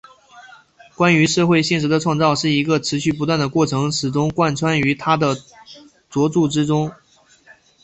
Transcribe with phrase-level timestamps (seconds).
[0.95, 5.37] 关于社会现实的创造是一个持续不断的过程始终贯穿于他的
[6.09, 6.91] 着作之中。